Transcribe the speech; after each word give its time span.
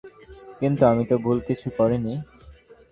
কিন্তু 0.59 0.81
আমি 0.85 1.03
তো 1.09 1.15
ভুল 1.17 1.37
কিছু 1.47 1.67
করিনি। 1.77 2.13